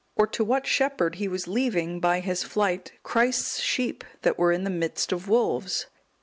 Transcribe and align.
or 0.15 0.25
to 0.25 0.43
what 0.43 0.65
shepherd 0.65 1.13
he 1.17 1.27
was 1.27 1.47
leaving, 1.47 1.99
by 1.99 2.21
his 2.21 2.41
flight, 2.41 2.91
Christ's 3.03 3.59
sheep 3.59 4.03
that 4.23 4.35
were 4.39 4.51
in 4.51 4.63
the 4.63 4.71
midst 4.71 5.11
of 5.11 5.29
wolves? 5.29 5.85